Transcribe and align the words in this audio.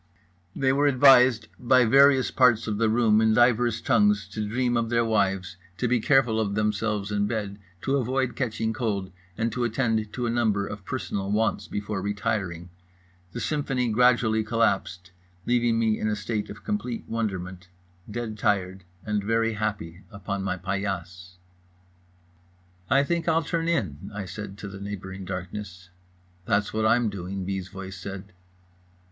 They 0.55 0.73
were 0.73 0.87
advised 0.87 1.47
by 1.59 1.85
various 1.85 2.31
parts 2.31 2.65
of 2.65 2.79
the 2.79 2.89
room 2.89 3.21
in 3.21 3.35
divers 3.35 3.79
tongues 3.81 4.27
to 4.29 4.43
dream 4.43 4.75
of 4.75 4.89
their 4.89 5.05
wives, 5.05 5.57
to 5.77 5.87
be 5.87 5.99
careful 5.99 6.39
of 6.39 6.55
themselves 6.55 7.11
in 7.11 7.27
bed, 7.27 7.59
to 7.83 7.97
avoid 7.97 8.35
catching 8.35 8.73
cold, 8.73 9.11
and 9.37 9.51
to 9.51 9.63
attend 9.63 10.11
to 10.13 10.25
a 10.25 10.31
number 10.31 10.65
of 10.65 10.85
personal 10.85 11.31
wants 11.31 11.67
before 11.67 12.01
retiring. 12.01 12.71
The 13.33 13.39
symphony 13.39 13.89
gradually 13.89 14.43
collapsed, 14.43 15.11
leaving 15.45 15.77
me 15.77 15.91
sitting 15.91 16.01
in 16.07 16.11
a 16.11 16.15
state 16.15 16.49
of 16.49 16.63
complete 16.63 17.03
wonderment, 17.07 17.67
dead 18.09 18.39
tired 18.39 18.83
and 19.05 19.23
very 19.23 19.53
happy, 19.53 20.01
upon 20.09 20.41
my 20.43 20.57
paillasse. 20.57 21.37
"I 22.89 23.03
think 23.03 23.27
I'll 23.27 23.43
turn 23.43 23.67
in" 23.67 24.09
I 24.15 24.25
said 24.25 24.57
to 24.57 24.67
the 24.67 24.81
neighbouring 24.81 25.25
darkness. 25.25 25.91
"That's 26.45 26.73
what 26.73 26.87
I'm 26.87 27.11
doing" 27.11 27.45
B.'s 27.45 27.67
voice 27.67 27.97
said. 27.97 28.33